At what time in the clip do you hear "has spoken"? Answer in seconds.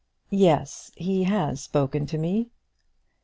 1.25-2.07